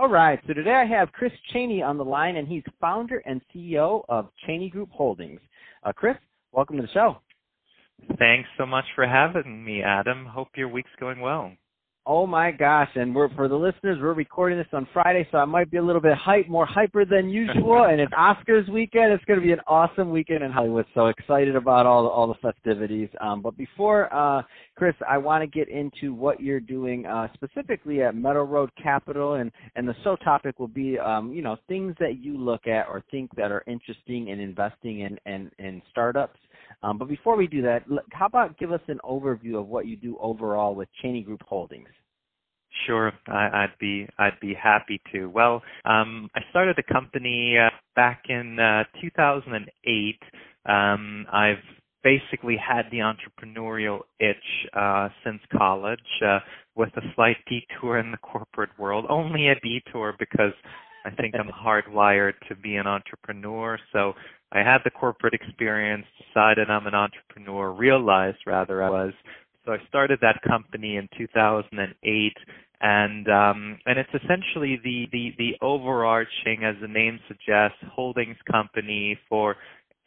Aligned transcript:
All 0.00 0.08
right, 0.08 0.40
so 0.46 0.54
today 0.54 0.72
I 0.72 0.86
have 0.86 1.12
Chris 1.12 1.30
Cheney 1.52 1.82
on 1.82 1.98
the 1.98 2.04
line, 2.06 2.36
and 2.36 2.48
he's 2.48 2.62
founder 2.80 3.18
and 3.26 3.42
CEO 3.54 4.02
of 4.08 4.30
Cheney 4.46 4.70
Group 4.70 4.88
Holdings. 4.90 5.42
Uh, 5.84 5.92
Chris, 5.92 6.16
welcome 6.52 6.76
to 6.76 6.82
the 6.82 6.88
show. 6.88 7.18
Thanks 8.18 8.48
so 8.56 8.64
much 8.64 8.86
for 8.94 9.06
having 9.06 9.62
me, 9.62 9.82
Adam. 9.82 10.24
Hope 10.24 10.48
your 10.56 10.68
week's 10.68 10.88
going 10.98 11.20
well. 11.20 11.52
Oh 12.12 12.26
my 12.26 12.50
gosh! 12.50 12.88
And 12.96 13.14
we're 13.14 13.32
for 13.36 13.46
the 13.46 13.54
listeners, 13.54 13.98
we're 14.02 14.14
recording 14.14 14.58
this 14.58 14.66
on 14.72 14.88
Friday, 14.92 15.28
so 15.30 15.38
I 15.38 15.44
might 15.44 15.70
be 15.70 15.76
a 15.76 15.82
little 15.82 16.00
bit 16.02 16.16
hype, 16.16 16.48
more 16.48 16.66
hyper 16.66 17.04
than 17.04 17.30
usual. 17.30 17.84
and 17.84 18.00
it's 18.00 18.12
Oscars 18.12 18.68
weekend. 18.68 19.12
It's 19.12 19.24
going 19.26 19.38
to 19.38 19.46
be 19.46 19.52
an 19.52 19.60
awesome 19.68 20.10
weekend 20.10 20.42
in 20.42 20.50
Hollywood. 20.50 20.86
So 20.92 21.06
excited 21.06 21.54
about 21.54 21.86
all 21.86 22.02
the 22.02 22.08
all 22.08 22.26
the 22.26 22.52
festivities. 22.52 23.10
Um, 23.20 23.42
but 23.42 23.56
before, 23.56 24.12
uh, 24.12 24.42
Chris, 24.74 24.96
I 25.08 25.18
want 25.18 25.44
to 25.44 25.46
get 25.46 25.68
into 25.68 26.12
what 26.12 26.40
you're 26.40 26.58
doing 26.58 27.06
uh, 27.06 27.28
specifically 27.34 28.02
at 28.02 28.16
Meadow 28.16 28.42
Road 28.42 28.70
Capital, 28.82 29.34
and 29.34 29.52
and 29.76 29.86
the 29.86 29.94
show 30.02 30.16
topic 30.16 30.58
will 30.58 30.66
be, 30.66 30.98
um, 30.98 31.32
you 31.32 31.42
know, 31.42 31.58
things 31.68 31.94
that 32.00 32.18
you 32.18 32.36
look 32.36 32.66
at 32.66 32.88
or 32.88 33.04
think 33.12 33.30
that 33.36 33.52
are 33.52 33.62
interesting 33.68 34.30
in 34.30 34.40
investing 34.40 35.02
in 35.02 35.16
in, 35.32 35.48
in 35.60 35.80
startups. 35.92 36.40
Um, 36.82 36.98
but 36.98 37.06
before 37.06 37.36
we 37.36 37.46
do 37.46 37.62
that, 37.62 37.84
how 38.10 38.26
about 38.26 38.58
give 38.58 38.72
us 38.72 38.80
an 38.88 38.98
overview 39.08 39.60
of 39.60 39.68
what 39.68 39.86
you 39.86 39.96
do 39.96 40.18
overall 40.20 40.74
with 40.74 40.88
Cheney 41.00 41.22
Group 41.22 41.42
Holdings? 41.46 41.86
Sure, 42.86 43.12
I, 43.26 43.62
would 43.62 43.78
be 43.80 44.08
I'd 44.18 44.38
be 44.40 44.54
happy 44.54 45.00
to. 45.12 45.26
Well, 45.26 45.62
um, 45.84 46.30
I 46.34 46.40
started 46.50 46.76
the 46.76 46.92
company 46.92 47.56
uh, 47.58 47.70
back 47.96 48.24
in 48.28 48.58
uh, 48.58 48.84
2008. 49.00 50.18
Um, 50.66 51.26
I've 51.32 51.56
basically 52.02 52.56
had 52.56 52.82
the 52.90 52.98
entrepreneurial 52.98 54.00
itch 54.20 54.36
uh, 54.74 55.08
since 55.24 55.40
college, 55.56 55.98
uh, 56.24 56.38
with 56.74 56.90
a 56.96 57.02
slight 57.14 57.36
detour 57.48 57.98
in 57.98 58.10
the 58.10 58.18
corporate 58.18 58.70
world. 58.78 59.04
Only 59.08 59.48
a 59.48 59.54
detour 59.56 60.14
because 60.18 60.52
I 61.04 61.10
think 61.10 61.34
I'm 61.34 61.48
hardwired 61.66 62.34
to 62.48 62.56
be 62.56 62.76
an 62.76 62.86
entrepreneur. 62.86 63.78
So 63.92 64.14
I 64.52 64.58
had 64.58 64.78
the 64.84 64.90
corporate 64.90 65.34
experience, 65.34 66.06
decided 66.32 66.70
I'm 66.70 66.86
an 66.86 66.94
entrepreneur, 66.94 67.72
realized 67.72 68.38
rather 68.46 68.82
I 68.82 68.90
was. 68.90 69.12
So 69.64 69.72
I 69.72 69.78
started 69.88 70.18
that 70.22 70.40
company 70.46 70.96
in 70.96 71.08
2008 71.18 72.32
and 72.82 73.28
um, 73.28 73.78
and 73.84 73.98
it's 73.98 74.08
essentially 74.24 74.80
the, 74.82 75.06
the 75.12 75.34
the 75.36 75.50
overarching, 75.60 76.64
as 76.64 76.76
the 76.80 76.88
name 76.88 77.20
suggests, 77.28 77.76
holdings 77.92 78.38
company 78.50 79.18
for 79.28 79.56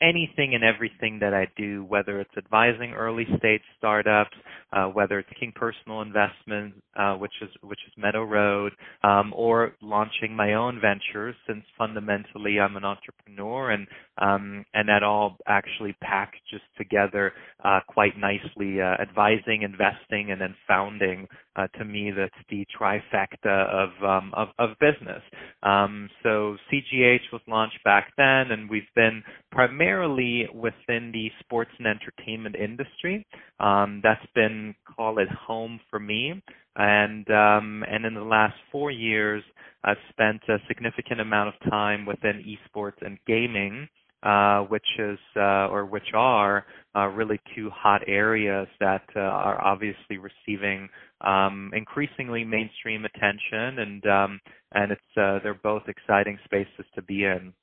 anything 0.04 0.56
and 0.56 0.64
everything 0.64 1.20
that 1.20 1.34
I 1.34 1.48
do, 1.58 1.86
whether 1.86 2.20
it's 2.20 2.36
advising 2.38 2.94
early 2.94 3.26
stage 3.38 3.62
startups, 3.78 4.36
uh, 4.73 4.86
whether 4.88 5.20
it's 5.20 5.30
taking 5.34 5.54
personal 5.54 6.02
investments, 6.02 6.78
uh, 6.98 7.16
which 7.16 7.32
is 7.42 7.50
which 7.64 7.80
is 7.88 7.94
Meadow 7.97 8.24
Road, 8.24 8.74
um, 9.03 9.34
or 9.36 9.74
launching 9.81 10.36
my 10.36 10.53
own 10.56 10.81
ventures. 10.81 11.36
Since 11.47 11.64
fundamentally 11.78 12.59
I'm 12.59 12.75
an 12.75 12.86
entrepreneur, 12.86 13.72
and 13.72 13.88
um, 14.18 14.66
and 14.74 14.90
that 14.90 15.03
all 15.03 15.38
actually 15.47 15.94
packages 16.02 16.62
together 16.78 17.34
uh, 17.64 17.80
quite 17.88 18.18
nicely. 18.18 18.81
Uh, 18.81 19.02
advising, 19.02 19.62
investing, 19.64 20.31
and 20.31 20.41
then 20.41 20.56
founding. 20.68 21.28
Uh, 21.56 21.68
to 21.78 21.86
me, 21.86 22.12
that's 22.16 22.34
the 22.50 22.66
trifecta 22.80 23.68
of 23.69 23.90
um, 24.03 24.34
of, 24.36 24.50
of 24.59 24.69
business. 24.80 25.22
Um, 25.64 26.09
so 26.24 26.58
CGH 26.72 27.31
was 27.31 27.41
launched 27.47 27.84
back 27.84 28.12
then, 28.18 28.52
and 28.52 28.69
we've 28.69 28.84
been 28.96 29.24
primarily 29.52 30.47
within 30.53 31.12
the 31.12 31.30
sports 31.40 31.72
and 31.78 31.88
entertainment 31.88 32.56
industry. 32.56 33.25
Um, 33.59 34.02
that's 34.03 34.25
been 34.36 34.75
call 34.96 35.19
it 35.19 35.30
home 35.30 35.80
for 35.90 36.00
me, 36.00 36.41
and 36.75 37.30
um, 37.30 37.84
and 37.90 38.06
in 38.06 38.16
the 38.16 38.24
last 38.24 38.56
four 38.72 38.91
years, 38.91 39.44
I've 39.84 39.97
spent 40.09 40.41
a 40.50 40.58
significant 40.68 41.22
amount 41.22 41.50
of 41.50 41.72
time 41.72 42.06
within 42.06 42.44
esports 42.44 43.02
and 43.02 43.18
gaming. 43.28 43.88
Uh, 44.23 44.61
which 44.69 44.88
is 45.00 45.19
uh, 45.35 45.67
or 45.67 45.85
which 45.85 46.13
are 46.13 46.66
uh, 46.95 47.07
really 47.07 47.38
two 47.53 47.69
hot 47.72 48.01
areas 48.07 48.69
that 48.79 49.03
uh, 49.17 49.19
are 49.19 49.61
obviously 49.61 50.17
receiving 50.17 50.88
um, 51.19 51.72
increasingly 51.75 52.45
mainstream 52.45 53.03
attention, 53.03 53.79
and 53.79 54.06
um, 54.07 54.39
and 54.72 54.94
it's 54.94 55.17
uh, 55.17 55.39
they're 55.44 55.59
both 55.61 55.84
exciting 55.89 56.39
spaces 56.45 56.85
to 56.95 57.01
be 57.01 57.25
in. 57.25 57.53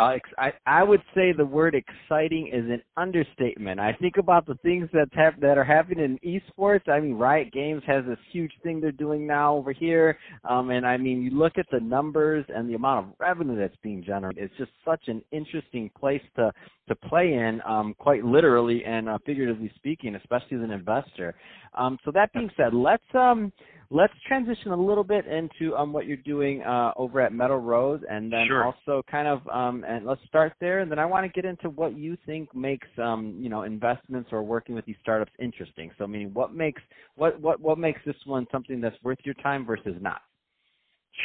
Uh, 0.00 0.16
I 0.38 0.52
I 0.66 0.82
would 0.82 1.02
say 1.14 1.32
the 1.32 1.44
word 1.44 1.74
exciting 1.74 2.46
is 2.46 2.64
an 2.70 2.80
understatement. 2.96 3.78
I 3.78 3.92
think 4.00 4.16
about 4.16 4.46
the 4.46 4.54
things 4.62 4.88
that 4.94 5.08
have 5.12 5.38
that 5.40 5.58
are 5.58 5.64
happening 5.64 6.18
in 6.24 6.40
esports. 6.58 6.88
I 6.88 7.00
mean, 7.00 7.14
Riot 7.14 7.52
Games 7.52 7.82
has 7.86 8.06
this 8.06 8.18
huge 8.32 8.52
thing 8.62 8.80
they're 8.80 8.92
doing 8.92 9.26
now 9.26 9.54
over 9.54 9.72
here, 9.72 10.18
um, 10.48 10.70
and 10.70 10.86
I 10.86 10.96
mean, 10.96 11.20
you 11.20 11.32
look 11.32 11.58
at 11.58 11.66
the 11.70 11.80
numbers 11.80 12.46
and 12.48 12.66
the 12.68 12.74
amount 12.74 13.08
of 13.08 13.14
revenue 13.20 13.58
that's 13.58 13.76
being 13.82 14.02
generated. 14.02 14.44
It's 14.44 14.56
just 14.56 14.70
such 14.86 15.02
an 15.08 15.22
interesting 15.32 15.90
place 15.98 16.22
to 16.36 16.50
to 16.88 16.94
play 16.94 17.34
in, 17.34 17.60
um, 17.66 17.94
quite 17.98 18.24
literally 18.24 18.82
and 18.86 19.06
uh, 19.06 19.18
figuratively 19.26 19.70
speaking, 19.76 20.14
especially 20.14 20.56
as 20.56 20.62
an 20.62 20.70
investor. 20.70 21.34
Um, 21.74 21.98
so 22.06 22.10
that 22.12 22.32
being 22.32 22.50
said, 22.56 22.72
let's 22.72 23.04
um, 23.14 23.52
let's 23.90 24.12
transition 24.26 24.70
a 24.70 24.76
little 24.76 25.04
bit 25.04 25.26
into 25.26 25.74
um, 25.76 25.92
what 25.92 26.06
you're 26.06 26.16
doing 26.18 26.62
uh, 26.62 26.92
over 26.96 27.20
at 27.20 27.32
Meadow 27.32 27.58
Road, 27.58 28.04
and 28.08 28.32
then 28.32 28.46
sure. 28.46 28.64
also 28.64 29.02
kind 29.10 29.26
of 29.26 29.46
um, 29.48 29.84
and 29.86 30.06
let's 30.06 30.20
start 30.26 30.52
there, 30.60 30.80
and 30.80 30.90
then 30.90 30.98
I 30.98 31.04
want 31.04 31.26
to 31.26 31.32
get 31.32 31.48
into 31.48 31.68
what 31.70 31.96
you 31.96 32.16
think 32.24 32.54
makes 32.54 32.88
um, 33.02 33.36
you 33.38 33.48
know 33.48 33.62
investments 33.62 34.30
or 34.32 34.42
working 34.42 34.74
with 34.74 34.84
these 34.84 34.96
startups 35.02 35.32
interesting. 35.38 35.90
So, 35.98 36.06
meaning 36.06 36.32
what 36.32 36.54
makes 36.54 36.80
what 37.16 37.40
what 37.40 37.60
what 37.60 37.78
makes 37.78 38.00
this 38.06 38.16
one 38.24 38.46
something 38.52 38.80
that's 38.80 38.96
worth 39.02 39.18
your 39.24 39.34
time 39.34 39.66
versus 39.66 39.96
not? 40.00 40.20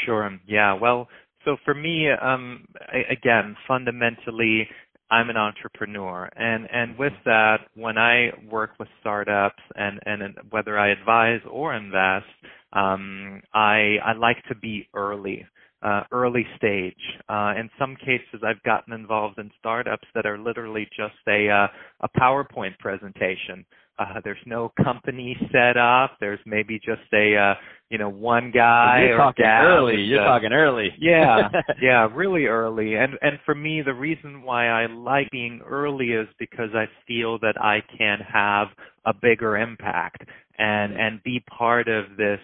Sure. 0.05 0.37
Yeah. 0.47 0.73
Well, 0.73 1.07
so 1.45 1.57
for 1.63 1.75
me, 1.75 2.09
um, 2.09 2.65
I, 2.81 3.11
again, 3.11 3.55
fundamentally, 3.67 4.67
I'm 5.11 5.29
an 5.29 5.37
entrepreneur, 5.37 6.29
and 6.35 6.67
and 6.71 6.97
with 6.97 7.13
that, 7.25 7.57
when 7.75 7.97
I 7.97 8.31
work 8.49 8.71
with 8.79 8.87
startups 9.01 9.61
and 9.75 9.99
and 10.05 10.35
whether 10.49 10.79
I 10.79 10.89
advise 10.89 11.41
or 11.49 11.75
invest, 11.75 12.25
um, 12.73 13.41
I 13.53 13.97
I 14.03 14.13
like 14.13 14.43
to 14.49 14.55
be 14.55 14.87
early. 14.95 15.45
Uh, 15.83 16.01
early 16.11 16.47
stage. 16.57 16.95
Uh, 17.29 17.53
in 17.59 17.69
some 17.77 17.95
cases, 17.97 18.41
I've 18.43 18.63
gotten 18.63 18.93
involved 18.93 19.37
in 19.37 19.51
startups 19.59 20.07
that 20.15 20.25
are 20.25 20.37
literally 20.37 20.87
just 20.97 21.13
a 21.27 21.47
uh, 21.47 21.67
a 22.01 22.09
PowerPoint 22.19 22.79
presentation. 22.79 23.65
Uh, 23.97 24.19
there's 24.23 24.37
no 24.45 24.71
company 24.83 25.37
set 25.51 25.77
up. 25.77 26.17
There's 26.19 26.39
maybe 26.45 26.79
just 26.79 27.01
a 27.13 27.35
uh, 27.35 27.53
you 27.89 27.97
know 27.97 28.09
one 28.09 28.51
guy 28.51 29.05
you're 29.07 29.17
talking 29.17 29.45
early. 29.45 30.01
You're 30.01 30.23
talking 30.23 30.51
early. 30.51 30.89
yeah, 30.99 31.49
yeah, 31.81 32.07
really 32.13 32.45
early. 32.45 32.95
And 32.95 33.13
and 33.21 33.39
for 33.45 33.55
me, 33.55 33.81
the 33.81 33.93
reason 33.93 34.41
why 34.41 34.67
I 34.67 34.87
like 34.87 35.29
being 35.31 35.61
early 35.65 36.07
is 36.07 36.27
because 36.39 36.69
I 36.73 36.85
feel 37.07 37.39
that 37.39 37.55
I 37.61 37.79
can 37.97 38.19
have 38.19 38.67
a 39.05 39.13
bigger 39.13 39.57
impact 39.57 40.23
and 40.57 40.93
and 40.93 41.23
be 41.23 41.43
part 41.57 41.87
of 41.87 42.17
this 42.17 42.39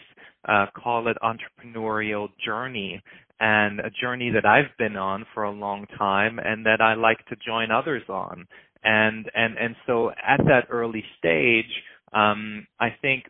uh, 0.48 0.68
call 0.76 1.08
it 1.08 1.18
entrepreneurial 1.22 2.30
journey 2.44 3.02
and 3.42 3.80
a 3.80 3.90
journey 3.90 4.30
that 4.30 4.46
I've 4.46 4.78
been 4.78 4.96
on 4.96 5.26
for 5.34 5.44
a 5.44 5.52
long 5.52 5.88
time 5.98 6.40
and 6.40 6.64
that 6.68 6.80
I 6.80 6.94
like 6.94 7.26
to 7.28 7.36
join 7.44 7.72
others 7.72 8.04
on. 8.08 8.48
And 8.84 9.30
and 9.34 9.58
and 9.58 9.76
so 9.88 10.12
at 10.12 10.40
that 10.46 10.68
early 10.70 11.04
stage, 11.18 11.66
um, 12.14 12.68
I 12.80 12.90
think 13.02 13.26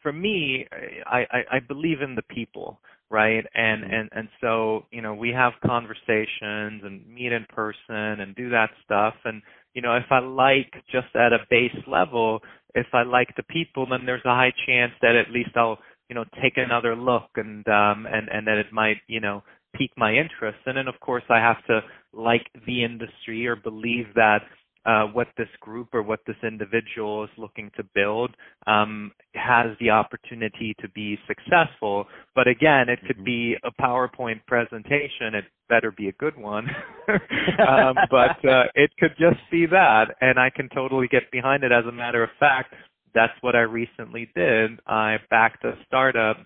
for 0.00 0.12
me, 0.12 0.66
I, 1.06 1.18
I, 1.30 1.56
I 1.56 1.60
believe 1.66 2.02
in 2.02 2.14
the 2.14 2.22
people, 2.22 2.80
right? 3.10 3.44
And 3.54 3.82
mm-hmm. 3.82 3.94
and 3.94 4.08
and 4.12 4.28
so 4.40 4.86
you 4.92 5.02
know 5.02 5.14
we 5.14 5.30
have 5.30 5.52
conversations 5.66 6.82
and 6.84 7.02
meet 7.12 7.32
in 7.32 7.44
person 7.48 8.20
and 8.20 8.36
do 8.36 8.50
that 8.50 8.70
stuff. 8.84 9.14
And 9.24 9.42
you 9.74 9.82
know 9.82 9.96
if 9.96 10.06
I 10.10 10.20
like 10.20 10.72
just 10.90 11.14
at 11.16 11.32
a 11.32 11.46
base 11.50 11.82
level, 11.88 12.40
if 12.76 12.86
I 12.92 13.02
like 13.02 13.34
the 13.36 13.42
people, 13.44 13.86
then 13.90 14.06
there's 14.06 14.24
a 14.24 14.30
high 14.30 14.52
chance 14.66 14.92
that 15.02 15.16
at 15.16 15.32
least 15.32 15.50
I'll 15.56 15.78
you 16.08 16.14
know 16.14 16.24
take 16.42 16.56
another 16.56 16.96
look 16.96 17.28
and 17.36 17.66
um 17.68 18.06
and 18.06 18.28
and 18.28 18.46
that 18.46 18.58
it 18.58 18.72
might 18.72 18.98
you 19.06 19.20
know 19.20 19.42
pique 19.76 19.92
my 19.96 20.12
interest. 20.12 20.58
And 20.66 20.76
then 20.76 20.88
of 20.88 20.98
course 21.00 21.24
I 21.28 21.38
have 21.38 21.64
to 21.66 21.80
like 22.12 22.46
the 22.66 22.84
industry 22.84 23.46
or 23.46 23.56
believe 23.56 24.06
that 24.14 24.40
uh, 24.86 25.04
what 25.06 25.28
this 25.36 25.48
group 25.60 25.88
or 25.92 26.02
what 26.02 26.20
this 26.26 26.36
individual 26.42 27.24
is 27.24 27.30
looking 27.36 27.70
to 27.76 27.82
build 27.94 28.30
um, 28.66 29.12
has 29.34 29.66
the 29.80 29.90
opportunity 29.90 30.74
to 30.80 30.88
be 30.90 31.18
successful. 31.26 32.06
But 32.34 32.48
again, 32.48 32.88
it 32.88 32.98
could 33.06 33.16
mm-hmm. 33.16 33.24
be 33.24 33.56
a 33.64 33.82
PowerPoint 33.82 34.40
presentation. 34.46 35.34
It 35.34 35.44
better 35.68 35.92
be 35.92 36.08
a 36.08 36.12
good 36.12 36.38
one. 36.38 36.66
um, 37.08 37.96
but 38.10 38.42
uh, 38.48 38.64
it 38.74 38.90
could 38.98 39.14
just 39.18 39.40
be 39.50 39.66
that, 39.66 40.14
and 40.22 40.38
I 40.38 40.48
can 40.48 40.70
totally 40.70 41.08
get 41.08 41.30
behind 41.30 41.64
it. 41.64 41.72
As 41.72 41.84
a 41.86 41.92
matter 41.92 42.22
of 42.22 42.30
fact, 42.40 42.72
that's 43.14 43.32
what 43.40 43.56
I 43.56 43.60
recently 43.60 44.30
did. 44.34 44.80
I 44.86 45.16
backed 45.30 45.64
a 45.64 45.74
startup 45.86 46.38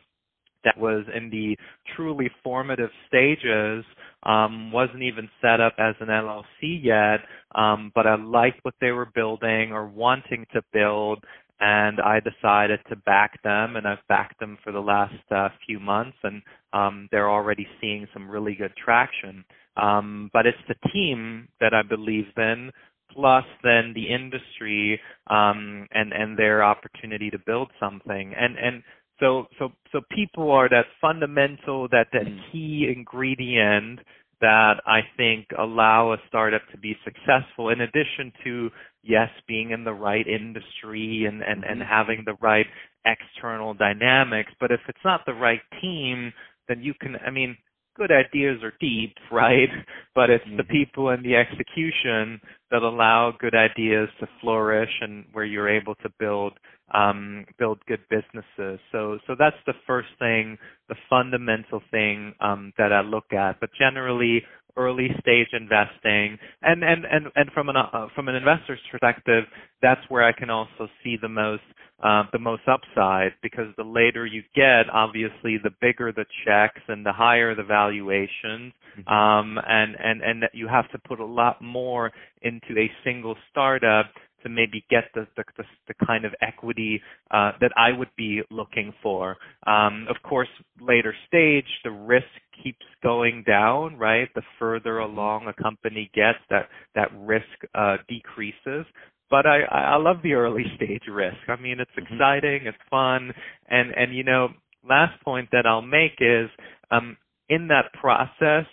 that 0.64 0.78
was 0.78 1.04
in 1.14 1.30
the 1.30 1.56
truly 1.96 2.30
formative 2.42 2.90
stages, 3.08 3.84
um, 4.24 4.70
wasn't 4.70 5.02
even 5.02 5.28
set 5.40 5.60
up 5.60 5.74
as 5.78 5.94
an 6.00 6.08
LLC 6.08 6.82
yet, 6.82 7.20
um, 7.54 7.90
but 7.94 8.06
I 8.06 8.14
liked 8.16 8.60
what 8.62 8.74
they 8.80 8.92
were 8.92 9.10
building 9.14 9.72
or 9.72 9.86
wanting 9.86 10.46
to 10.52 10.62
build, 10.72 11.24
and 11.60 12.00
I 12.00 12.20
decided 12.20 12.80
to 12.88 12.96
back 12.96 13.42
them, 13.42 13.76
and 13.76 13.86
I've 13.86 14.06
backed 14.08 14.38
them 14.40 14.58
for 14.62 14.72
the 14.72 14.80
last 14.80 15.14
uh, 15.30 15.48
few 15.66 15.80
months, 15.80 16.16
and 16.22 16.42
um, 16.72 17.08
they're 17.10 17.30
already 17.30 17.66
seeing 17.80 18.06
some 18.12 18.30
really 18.30 18.54
good 18.54 18.72
traction. 18.82 19.44
Um, 19.76 20.30
but 20.32 20.46
it's 20.46 20.58
the 20.68 20.88
team 20.90 21.48
that 21.60 21.72
I 21.72 21.82
believe 21.82 22.26
in, 22.36 22.70
plus 23.14 23.44
then 23.62 23.92
the 23.94 24.12
industry 24.12 25.00
um, 25.28 25.86
and 25.92 26.12
and 26.12 26.38
their 26.38 26.62
opportunity 26.64 27.30
to 27.30 27.38
build 27.38 27.70
something, 27.80 28.34
and 28.38 28.56
and 28.58 28.82
so 29.20 29.46
so 29.58 29.70
so 29.92 30.00
people 30.10 30.50
are 30.50 30.68
that 30.68 30.86
fundamental, 31.00 31.88
that 31.88 32.08
that 32.12 32.26
mm. 32.26 32.38
key 32.50 32.92
ingredient 32.94 34.00
that 34.40 34.82
I 34.86 35.00
think 35.16 35.46
allow 35.56 36.12
a 36.12 36.16
startup 36.28 36.62
to 36.72 36.78
be 36.78 36.96
successful. 37.04 37.68
In 37.68 37.80
addition 37.80 38.32
to 38.44 38.70
yes, 39.02 39.28
being 39.46 39.70
in 39.70 39.84
the 39.84 39.92
right 39.92 40.26
industry 40.26 41.26
and 41.26 41.42
and 41.42 41.64
and 41.64 41.80
mm-hmm. 41.80 41.88
having 41.88 42.22
the 42.26 42.34
right 42.40 42.66
external 43.04 43.74
dynamics, 43.74 44.52
but 44.60 44.70
if 44.70 44.80
it's 44.88 45.04
not 45.04 45.20
the 45.26 45.34
right 45.34 45.62
team, 45.80 46.32
then 46.68 46.82
you 46.82 46.94
can. 47.00 47.16
I 47.24 47.30
mean, 47.30 47.56
good 47.96 48.10
ideas 48.10 48.62
are 48.62 48.72
deep, 48.80 49.14
right? 49.32 49.68
But 50.14 50.30
it's 50.30 50.44
mm-hmm. 50.44 50.56
the 50.56 50.64
people 50.64 51.10
and 51.10 51.24
the 51.24 51.36
execution 51.36 52.40
that 52.70 52.82
allow 52.82 53.32
good 53.38 53.54
ideas 53.54 54.08
to 54.20 54.26
flourish 54.40 54.90
and 55.00 55.24
where 55.32 55.44
you're 55.44 55.68
able 55.68 55.94
to 55.96 56.10
build 56.18 56.54
um, 56.94 57.46
build 57.58 57.78
good 57.86 58.00
businesses. 58.10 58.78
So 58.90 59.18
so 59.26 59.34
that's 59.38 59.56
the 59.66 59.74
first 59.86 60.08
thing, 60.18 60.58
the 60.88 60.96
fundamental 61.08 61.80
thing 61.90 62.34
um, 62.40 62.72
that 62.76 62.92
I 62.92 63.00
look 63.00 63.32
at. 63.32 63.60
But 63.60 63.70
generally, 63.78 64.42
early 64.76 65.08
stage 65.20 65.48
investing, 65.52 66.38
and 66.62 66.82
and 66.82 67.04
and 67.04 67.26
and 67.34 67.50
from 67.52 67.68
an 67.68 67.76
uh, 67.76 68.08
from 68.14 68.28
an 68.28 68.34
investor's 68.34 68.80
perspective, 68.90 69.44
that's 69.80 70.02
where 70.08 70.24
I 70.24 70.32
can 70.32 70.50
also 70.50 70.88
see 71.02 71.16
the 71.20 71.28
most 71.28 71.62
uh, 72.02 72.24
the 72.32 72.38
most 72.38 72.62
upside 72.66 73.32
because 73.42 73.66
the 73.76 73.84
later 73.84 74.26
you 74.26 74.42
get, 74.54 74.90
obviously, 74.92 75.58
the 75.62 75.70
bigger 75.80 76.12
the 76.12 76.24
checks 76.44 76.80
and 76.88 77.06
the 77.06 77.12
higher 77.12 77.54
the 77.54 77.62
valuations, 77.62 78.72
mm-hmm. 78.98 79.08
um, 79.08 79.58
and 79.66 79.96
and 80.02 80.22
and 80.22 80.42
that 80.42 80.50
you 80.54 80.68
have 80.68 80.90
to 80.90 80.98
put 81.06 81.20
a 81.20 81.24
lot 81.24 81.62
more 81.62 82.10
into 82.42 82.78
a 82.78 82.90
single 83.04 83.36
startup 83.50 84.06
to 84.42 84.48
maybe 84.48 84.84
get 84.90 85.04
the 85.14 85.26
the, 85.36 85.44
the, 85.56 85.64
the 85.88 86.06
kind 86.06 86.24
of 86.24 86.32
equity 86.40 87.00
uh, 87.30 87.52
that 87.60 87.70
I 87.76 87.96
would 87.96 88.10
be 88.16 88.42
looking 88.50 88.92
for. 89.02 89.36
Um, 89.66 90.06
of 90.08 90.16
course, 90.28 90.48
later 90.80 91.14
stage, 91.28 91.66
the 91.84 91.90
risk 91.90 92.26
keeps 92.62 92.84
going 93.02 93.44
down, 93.46 93.96
right? 93.96 94.28
The 94.34 94.42
further 94.58 94.98
along 94.98 95.46
a 95.46 95.62
company 95.62 96.10
gets, 96.14 96.38
that 96.50 96.68
that 96.94 97.08
risk 97.16 97.46
uh, 97.74 97.98
decreases. 98.08 98.86
But 99.32 99.46
I 99.46 99.62
I 99.62 99.96
love 99.96 100.18
the 100.22 100.34
early 100.34 100.64
stage 100.76 101.04
risk. 101.10 101.38
I 101.48 101.56
mean, 101.56 101.80
it's 101.80 101.90
mm-hmm. 101.92 102.14
exciting, 102.14 102.66
it's 102.66 102.76
fun, 102.90 103.32
and 103.68 103.90
and 103.96 104.14
you 104.14 104.24
know, 104.24 104.48
last 104.86 105.18
point 105.24 105.48
that 105.52 105.66
I'll 105.66 105.80
make 105.80 106.18
is 106.20 106.50
um, 106.90 107.16
in 107.48 107.68
that 107.68 107.86
process, 107.98 108.66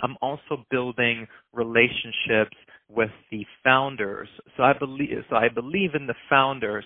I'm 0.00 0.16
also 0.22 0.64
building 0.70 1.26
relationships 1.52 2.56
with 2.88 3.10
the 3.32 3.44
founders. 3.64 4.28
So 4.56 4.62
I 4.62 4.72
believe 4.78 5.10
so 5.28 5.34
I 5.34 5.48
believe 5.48 5.96
in 5.96 6.06
the 6.06 6.14
founders. 6.30 6.84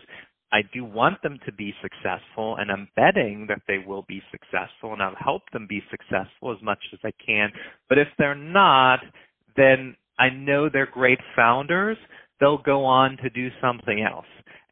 I 0.53 0.61
do 0.73 0.85
want 0.85 1.21
them 1.23 1.39
to 1.45 1.53
be 1.53 1.75
successful 1.83 2.57
and 2.57 2.71
I'm 2.71 2.89
betting 2.95 3.47
that 3.49 3.63
they 3.67 3.79
will 3.85 4.05
be 4.09 4.23
successful 4.31 4.93
and 4.93 5.03
I'll 5.03 5.17
help 5.19 5.43
them 5.53 5.67
be 5.69 5.83
successful 5.91 6.53
as 6.53 6.63
much 6.63 6.79
as 6.93 7.01
I 7.05 7.11
can. 7.25 7.51
But 7.89 7.99
if 7.99 8.07
they're 8.17 8.37
not, 8.37 9.01
then 9.57 9.97
I 10.19 10.31
know 10.31 10.69
they're 10.69 10.87
great 10.91 11.19
founders. 11.35 11.99
They'll 12.41 12.63
go 12.63 12.85
on 12.85 13.17
to 13.23 13.31
do 13.31 13.49
something 13.61 14.03
else 14.03 14.27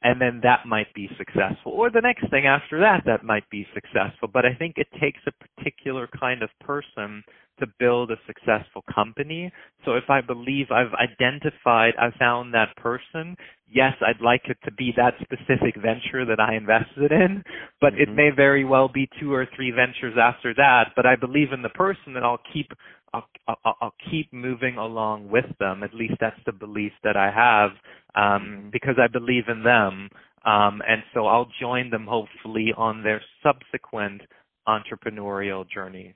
and 0.04 0.20
then 0.20 0.38
that 0.42 0.66
might 0.66 0.92
be 0.94 1.08
successful. 1.16 1.72
Or 1.72 1.90
the 1.90 2.02
next 2.02 2.30
thing 2.30 2.46
after 2.46 2.78
that 2.78 3.02
that 3.06 3.24
might 3.24 3.48
be 3.50 3.66
successful. 3.74 4.28
But 4.32 4.44
i 4.44 4.54
think 4.54 4.74
it 4.76 4.86
takes 5.00 5.20
a 5.26 5.32
particular 5.32 6.08
kind 6.20 6.42
of 6.42 6.50
person 6.60 7.24
to 7.60 7.66
build 7.78 8.10
a 8.10 8.16
successful 8.26 8.84
company. 8.94 9.50
So 9.84 9.94
if 9.94 10.04
i 10.10 10.20
believe 10.20 10.66
i've 10.70 10.94
identified 10.94 11.94
i 11.98 12.10
found 12.18 12.52
that 12.54 12.76
person 12.76 13.36
yes 13.74 13.92
i'd 14.06 14.22
like 14.22 14.42
it 14.46 14.56
to 14.64 14.72
be 14.72 14.92
that 14.96 15.14
specific 15.20 15.74
venture 15.76 16.24
that 16.24 16.40
i 16.40 16.54
invested 16.54 17.12
in 17.12 17.42
but 17.80 17.92
mm-hmm. 17.92 18.02
it 18.02 18.14
may 18.14 18.30
very 18.34 18.64
well 18.64 18.88
be 18.88 19.08
two 19.20 19.32
or 19.32 19.46
three 19.54 19.70
ventures 19.70 20.14
after 20.20 20.54
that 20.54 20.92
but 20.96 21.04
i 21.04 21.16
believe 21.16 21.52
in 21.52 21.62
the 21.62 21.68
person 21.70 22.16
and 22.16 22.24
i'll 22.24 22.40
keep 22.52 22.70
I'll, 23.14 23.28
I'll, 23.46 23.76
I'll 23.80 23.94
keep 24.10 24.32
moving 24.32 24.76
along 24.76 25.30
with 25.30 25.44
them. 25.60 25.82
At 25.82 25.94
least 25.94 26.14
that's 26.20 26.38
the 26.46 26.52
belief 26.52 26.92
that 27.04 27.16
I 27.16 27.30
have 27.30 27.70
um, 28.14 28.42
mm-hmm. 28.42 28.70
because 28.72 28.96
I 29.00 29.06
believe 29.06 29.44
in 29.48 29.62
them. 29.62 30.08
Um, 30.44 30.82
and 30.86 31.02
so 31.14 31.26
I'll 31.26 31.48
join 31.60 31.90
them 31.90 32.06
hopefully 32.06 32.72
on 32.76 33.02
their 33.02 33.22
subsequent 33.42 34.22
entrepreneurial 34.68 35.64
journeys. 35.68 36.14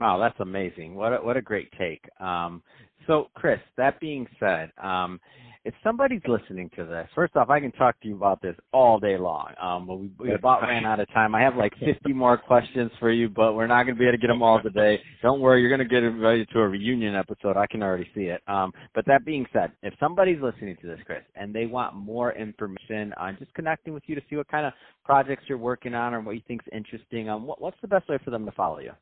Wow, 0.00 0.18
that's 0.18 0.38
amazing. 0.40 0.94
What 0.94 1.12
a, 1.12 1.16
what 1.16 1.36
a 1.36 1.42
great 1.42 1.72
take. 1.78 2.04
Um, 2.20 2.62
so, 3.06 3.28
Chris, 3.34 3.58
that 3.76 3.98
being 4.00 4.26
said, 4.38 4.70
um, 4.82 5.18
if 5.68 5.74
somebody's 5.84 6.22
listening 6.26 6.70
to 6.76 6.86
this, 6.86 7.06
first 7.14 7.36
off, 7.36 7.50
I 7.50 7.60
can 7.60 7.72
talk 7.72 8.00
to 8.00 8.08
you 8.08 8.16
about 8.16 8.40
this 8.40 8.56
all 8.72 8.98
day 8.98 9.18
long. 9.18 9.52
Um, 9.60 9.86
but 9.86 9.96
we, 9.96 10.10
we 10.18 10.32
about 10.32 10.62
ran 10.62 10.86
out 10.86 10.98
of 10.98 11.12
time. 11.12 11.34
I 11.34 11.42
have 11.42 11.56
like 11.56 11.74
50 11.84 12.14
more 12.14 12.38
questions 12.38 12.90
for 12.98 13.12
you, 13.12 13.28
but 13.28 13.52
we're 13.52 13.66
not 13.66 13.82
going 13.82 13.94
to 13.94 13.98
be 13.98 14.06
able 14.06 14.16
to 14.16 14.18
get 14.18 14.28
them 14.28 14.42
all 14.42 14.62
today. 14.62 14.98
Don't 15.20 15.40
worry, 15.40 15.60
you're 15.60 15.68
going 15.68 15.86
to 15.86 15.94
get 15.94 16.02
invited 16.02 16.48
to 16.54 16.60
a 16.60 16.66
reunion 16.66 17.14
episode. 17.14 17.58
I 17.58 17.66
can 17.66 17.82
already 17.82 18.08
see 18.14 18.22
it. 18.22 18.40
Um, 18.48 18.72
but 18.94 19.04
that 19.08 19.26
being 19.26 19.44
said, 19.52 19.72
if 19.82 19.92
somebody's 20.00 20.40
listening 20.40 20.74
to 20.80 20.86
this, 20.86 21.00
Chris, 21.04 21.20
and 21.36 21.54
they 21.54 21.66
want 21.66 21.94
more 21.94 22.32
information 22.32 23.12
on 23.18 23.36
just 23.38 23.52
connecting 23.52 23.92
with 23.92 24.04
you 24.06 24.14
to 24.14 24.22
see 24.30 24.36
what 24.36 24.48
kind 24.48 24.64
of 24.64 24.72
projects 25.04 25.44
you're 25.48 25.58
working 25.58 25.92
on 25.92 26.14
or 26.14 26.22
what 26.22 26.34
you 26.34 26.42
think's 26.48 26.64
interesting, 26.72 27.28
um, 27.28 27.46
what, 27.46 27.60
what's 27.60 27.76
the 27.82 27.88
best 27.88 28.08
way 28.08 28.18
for 28.24 28.30
them 28.30 28.46
to 28.46 28.52
follow 28.52 28.78
you? 28.78 28.92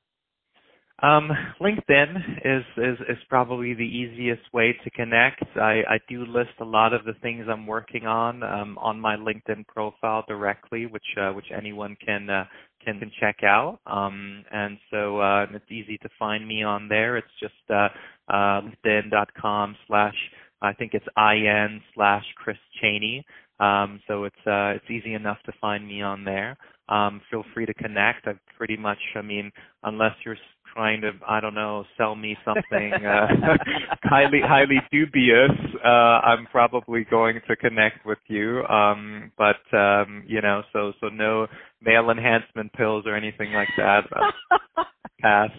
Um, 1.02 1.30
LinkedIn 1.60 2.16
is, 2.44 2.64
is 2.78 2.98
is 3.08 3.18
probably 3.28 3.74
the 3.74 3.82
easiest 3.82 4.42
way 4.54 4.74
to 4.82 4.90
connect. 4.90 5.44
I, 5.56 5.82
I 5.88 5.98
do 6.08 6.24
list 6.24 6.52
a 6.60 6.64
lot 6.64 6.94
of 6.94 7.04
the 7.04 7.12
things 7.20 7.46
I'm 7.50 7.66
working 7.66 8.06
on 8.06 8.42
um, 8.42 8.78
on 8.78 8.98
my 8.98 9.14
LinkedIn 9.16 9.66
profile 9.66 10.24
directly, 10.26 10.86
which 10.86 11.04
uh, 11.20 11.32
which 11.32 11.46
anyone 11.54 11.96
can 12.04 12.30
uh, 12.30 12.44
can, 12.82 12.98
check 13.20 13.38
out. 13.44 13.78
Um, 13.86 14.42
and 14.50 14.78
so 14.90 15.20
uh, 15.20 15.46
it's 15.52 15.70
easy 15.70 15.98
to 15.98 16.08
find 16.18 16.48
me 16.48 16.62
on 16.62 16.88
there. 16.88 17.18
It's 17.18 17.28
just 17.40 17.52
uh, 17.68 17.88
uh, 18.28 18.62
LinkedIn.com 18.86 19.76
slash 19.86 20.14
I 20.62 20.72
think 20.72 20.92
it's 20.94 21.06
in 21.16 21.80
slash 21.94 22.24
Chris 22.36 22.58
Cheney. 22.80 23.22
Um, 23.60 24.00
so 24.08 24.24
it's 24.24 24.46
uh, 24.46 24.72
it's 24.76 24.90
easy 24.90 25.12
enough 25.12 25.38
to 25.44 25.52
find 25.60 25.86
me 25.86 26.00
on 26.00 26.24
there. 26.24 26.56
Um, 26.88 27.20
feel 27.30 27.44
free 27.52 27.66
to 27.66 27.74
connect. 27.74 28.26
I've 28.28 28.38
pretty 28.56 28.76
much, 28.76 28.98
I 29.16 29.22
mean, 29.22 29.50
unless 29.82 30.12
you're 30.24 30.36
trying 30.76 31.00
to 31.00 31.12
I 31.26 31.40
don't 31.40 31.54
know 31.54 31.84
sell 31.96 32.14
me 32.14 32.36
something 32.44 32.92
uh, 32.92 33.26
highly 34.04 34.40
highly 34.44 34.76
dubious, 34.92 35.50
uh, 35.82 35.88
I'm 35.88 36.46
probably 36.46 37.04
going 37.10 37.40
to 37.48 37.56
connect 37.56 38.04
with 38.04 38.18
you. 38.28 38.62
Um, 38.64 39.32
but 39.38 39.76
um, 39.76 40.22
you 40.26 40.42
know, 40.42 40.62
so 40.72 40.92
so 41.00 41.08
no 41.08 41.46
male 41.80 42.10
enhancement 42.10 42.72
pills 42.74 43.04
or 43.06 43.16
anything 43.16 43.52
like 43.52 43.68
that. 43.78 44.04
Uh, 45.22 45.26
pass. 45.26 45.50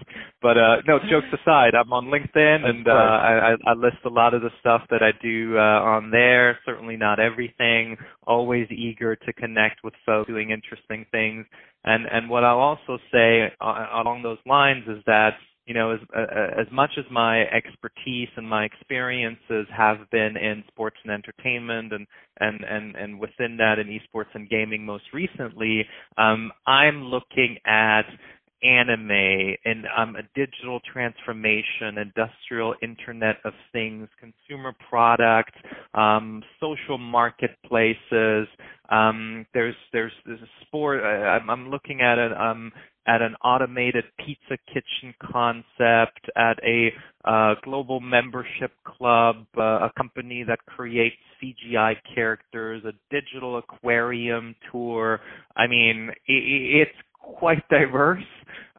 But 0.41 0.57
uh, 0.57 0.75
no, 0.87 0.99
jokes 1.09 1.27
aside, 1.33 1.73
I'm 1.75 1.91
on 1.93 2.05
LinkedIn 2.05 2.65
and 2.65 2.87
uh, 2.87 2.91
I, 2.91 3.55
I 3.65 3.73
list 3.73 3.97
a 4.05 4.09
lot 4.09 4.33
of 4.33 4.41
the 4.41 4.51
stuff 4.59 4.81
that 4.89 5.01
I 5.01 5.11
do 5.21 5.57
uh, 5.57 5.61
on 5.61 6.11
there. 6.11 6.59
Certainly 6.65 6.97
not 6.97 7.19
everything. 7.19 7.97
Always 8.25 8.67
eager 8.71 9.15
to 9.15 9.33
connect 9.33 9.83
with 9.83 9.93
folks 10.05 10.27
doing 10.27 10.51
interesting 10.51 11.05
things. 11.11 11.45
And 11.83 12.05
and 12.11 12.29
what 12.29 12.43
I'll 12.43 12.59
also 12.59 12.97
say 13.11 13.51
uh, 13.61 13.87
along 13.93 14.21
those 14.23 14.39
lines 14.45 14.83
is 14.87 15.03
that 15.05 15.31
you 15.67 15.73
know, 15.73 15.91
as 15.91 15.99
uh, 16.15 16.61
as 16.61 16.67
much 16.71 16.91
as 16.97 17.03
my 17.11 17.41
expertise 17.47 18.29
and 18.37 18.49
my 18.49 18.63
experiences 18.63 19.67
have 19.75 19.97
been 20.11 20.37
in 20.37 20.63
sports 20.69 20.95
and 21.03 21.11
entertainment, 21.11 21.91
and 21.91 22.07
and 22.39 22.61
and 22.63 22.95
and 22.95 23.19
within 23.19 23.57
that 23.57 23.75
in 23.77 23.87
esports 23.87 24.33
and 24.33 24.49
gaming 24.49 24.85
most 24.85 25.03
recently, 25.13 25.85
um, 26.17 26.53
I'm 26.65 27.03
looking 27.03 27.57
at 27.65 28.03
anime 28.63 29.55
and 29.65 29.85
um, 29.95 30.15
digital 30.35 30.79
transformation, 30.91 31.97
industrial 31.97 32.75
Internet 32.81 33.37
of 33.45 33.53
Things, 33.71 34.07
consumer 34.19 34.73
products, 34.89 35.53
um, 35.93 36.43
social 36.59 36.97
marketplaces. 36.97 38.47
Um, 38.89 39.45
there's 39.53 39.75
there's 39.93 40.13
there's 40.25 40.41
a 40.41 40.65
sport. 40.65 41.03
I'm, 41.03 41.49
I'm 41.49 41.69
looking 41.69 42.01
at 42.01 42.17
it. 42.17 42.31
Um, 42.31 42.71
at 43.07 43.21
an 43.21 43.35
automated 43.43 44.03
pizza 44.19 44.57
kitchen 44.67 45.13
concept, 45.31 46.29
at 46.35 46.59
a 46.61 46.91
uh, 47.23 47.55
global 47.63 48.01
membership 48.01 48.71
club, 48.85 49.45
uh, 49.57 49.61
a 49.61 49.91
company 49.97 50.43
that 50.45 50.59
creates 50.65 51.15
CGI 51.41 51.95
characters, 52.13 52.83
a 52.85 52.91
digital 53.09 53.57
aquarium 53.57 54.55
tour. 54.71 55.21
I 55.55 55.67
mean, 55.67 56.09
it, 56.27 56.87
it's 56.87 56.97
quite 57.21 57.67
diverse, 57.69 58.23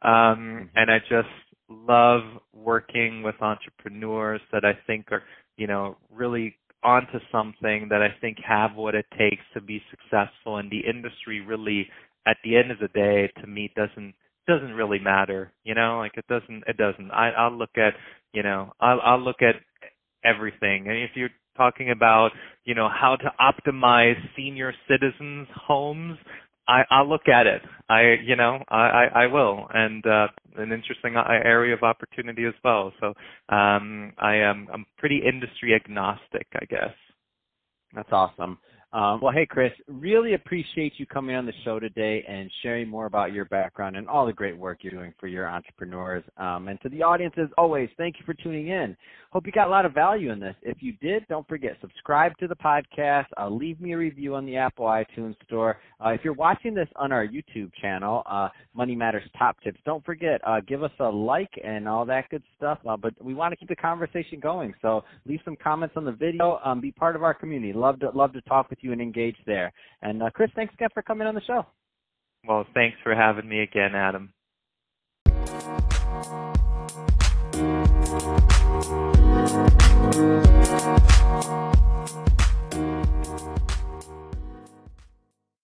um, 0.03 0.69
and 0.75 0.89
I 0.91 0.99
just 0.99 1.27
love 1.69 2.21
working 2.53 3.21
with 3.23 3.35
entrepreneurs 3.41 4.41
that 4.51 4.65
I 4.65 4.73
think 4.87 5.11
are, 5.11 5.23
you 5.57 5.67
know, 5.67 5.97
really 6.11 6.55
onto 6.83 7.19
something 7.31 7.87
that 7.89 8.01
I 8.01 8.09
think 8.21 8.37
have 8.47 8.75
what 8.75 8.95
it 8.95 9.05
takes 9.17 9.43
to 9.53 9.61
be 9.61 9.81
successful. 9.89 10.57
And 10.57 10.71
the 10.71 10.79
industry 10.89 11.41
really, 11.41 11.87
at 12.25 12.37
the 12.43 12.57
end 12.57 12.71
of 12.71 12.79
the 12.79 12.87
day, 12.89 13.31
to 13.41 13.47
me, 13.47 13.71
doesn't 13.75 14.13
doesn't 14.47 14.73
really 14.73 14.99
matter. 14.99 15.51
You 15.63 15.75
know, 15.75 15.99
like 15.99 16.13
it 16.17 16.25
doesn't. 16.27 16.63
It 16.67 16.77
doesn't. 16.77 17.11
I, 17.11 17.31
I'll 17.31 17.55
look 17.55 17.77
at, 17.77 17.93
you 18.33 18.43
know, 18.43 18.73
I'll, 18.79 18.99
I'll 19.03 19.21
look 19.21 19.41
at 19.41 19.55
everything. 20.23 20.87
And 20.87 20.97
if 20.97 21.11
you're 21.15 21.29
talking 21.55 21.91
about, 21.91 22.31
you 22.65 22.73
know, 22.73 22.89
how 22.89 23.17
to 23.17 23.31
optimize 23.39 24.15
senior 24.35 24.73
citizens' 24.89 25.47
homes, 25.53 26.17
I, 26.69 26.83
I'll 26.91 27.09
look 27.09 27.27
at 27.29 27.47
it. 27.47 27.63
I, 27.89 28.17
you 28.25 28.37
know, 28.37 28.63
I, 28.69 28.77
I, 28.77 29.05
I 29.23 29.27
will, 29.27 29.67
and 29.73 30.05
uh, 30.07 30.29
an 30.57 30.73
interesting 30.73 31.15
area 31.17 31.75
of 31.75 31.83
opportunity 31.83 32.45
as 32.45 32.55
well. 32.63 32.93
So 33.01 33.07
um, 33.55 34.13
I 34.19 34.35
am 34.37 34.69
I'm 34.73 34.85
pretty 34.99 35.21
industry 35.27 35.75
agnostic, 35.75 36.47
I 36.55 36.65
guess. 36.65 36.95
That's 37.95 38.09
awesome. 38.13 38.59
Um, 38.91 39.19
well, 39.21 39.31
hey, 39.31 39.45
Chris, 39.45 39.71
really 39.87 40.33
appreciate 40.33 40.93
you 40.97 41.05
coming 41.05 41.35
on 41.35 41.45
the 41.45 41.53
show 41.63 41.79
today 41.79 42.25
and 42.27 42.49
sharing 42.63 42.89
more 42.89 43.05
about 43.05 43.33
your 43.33 43.45
background 43.45 43.95
and 43.95 44.07
all 44.07 44.25
the 44.25 44.33
great 44.33 44.57
work 44.57 44.79
you're 44.81 44.91
doing 44.91 45.13
for 45.19 45.27
your 45.27 45.47
entrepreneurs. 45.47 46.23
Um, 46.37 46.69
and 46.69 46.81
to 46.81 46.89
the 46.89 47.03
audience, 47.03 47.35
as 47.37 47.49
always, 47.55 47.89
thank 47.97 48.15
you 48.17 48.25
for 48.25 48.33
tuning 48.33 48.69
in. 48.69 48.97
Hope 49.31 49.45
you 49.45 49.51
got 49.51 49.67
a 49.67 49.69
lot 49.69 49.85
of 49.85 49.93
value 49.93 50.31
in 50.31 50.39
this. 50.39 50.55
If 50.63 50.77
you 50.79 50.93
did, 50.93 51.23
don't 51.27 51.47
forget, 51.47 51.73
subscribe 51.81 52.35
to 52.39 52.47
the 52.47 52.55
podcast. 52.55 53.25
Uh, 53.39 53.47
leave 53.47 53.79
me 53.79 53.93
a 53.93 53.97
review 53.97 54.33
on 54.33 54.43
the 54.47 54.57
Apple 54.57 54.85
iTunes 54.87 55.35
Store. 55.45 55.77
Uh, 56.03 56.09
if 56.09 56.21
you're 56.23 56.33
watching 56.33 56.73
this 56.73 56.87
on 56.95 57.11
our 57.11 57.27
YouTube 57.27 57.71
channel, 57.79 58.23
uh, 58.25 58.49
Money 58.73 58.95
Matters 58.95 59.21
Top 59.37 59.55
Tips, 59.63 59.79
don't 59.85 60.03
forget, 60.03 60.41
uh, 60.47 60.61
give 60.67 60.81
us 60.81 60.91
a 60.99 61.03
like 61.03 61.51
and 61.63 61.87
all 61.87 62.05
that 62.05 62.27
good 62.31 62.41
stuff. 62.57 62.79
Uh, 62.89 62.97
but 62.97 63.13
we 63.23 63.35
want 63.35 63.51
to 63.51 63.55
keep 63.55 63.69
the 63.69 63.75
conversation 63.75 64.39
going. 64.39 64.73
So 64.81 65.03
leave 65.27 65.41
some 65.45 65.55
comments 65.63 65.93
on 65.95 66.05
the 66.05 66.11
video. 66.11 66.59
Um, 66.65 66.81
be 66.81 66.91
part 66.91 67.15
of 67.15 67.21
our 67.21 67.35
community. 67.35 67.71
Love 67.71 67.99
to, 67.99 68.09
love 68.09 68.33
to 68.33 68.41
talk 68.41 68.67
with 68.79 68.83
you 68.83 68.91
and 68.91 69.01
engage 69.01 69.35
there. 69.45 69.71
And 70.01 70.23
uh, 70.23 70.29
Chris, 70.31 70.49
thanks 70.55 70.73
again 70.73 70.89
for 70.93 71.03
coming 71.03 71.27
on 71.27 71.35
the 71.35 71.41
show. 71.41 71.65
Well, 72.47 72.65
thanks 72.73 72.97
for 73.03 73.13
having 73.15 73.47
me 73.47 73.61
again, 73.61 73.95
Adam. 73.95 74.33